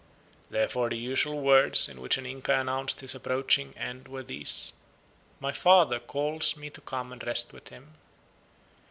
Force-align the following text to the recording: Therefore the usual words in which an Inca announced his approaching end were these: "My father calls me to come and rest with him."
Therefore 0.49 0.89
the 0.89 0.97
usual 0.97 1.39
words 1.41 1.87
in 1.87 2.01
which 2.01 2.17
an 2.17 2.25
Inca 2.25 2.53
announced 2.59 3.01
his 3.01 3.13
approaching 3.13 3.77
end 3.77 4.07
were 4.07 4.23
these: 4.23 4.73
"My 5.39 5.51
father 5.51 5.99
calls 5.99 6.57
me 6.57 6.71
to 6.71 6.81
come 6.81 7.11
and 7.11 7.23
rest 7.23 7.53
with 7.53 7.67
him." 7.69 7.93